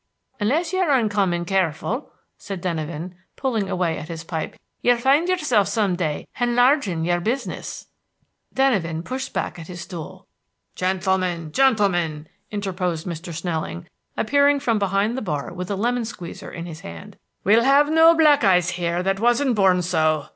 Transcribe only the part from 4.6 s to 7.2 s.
"you'll find yourself some day henlarging your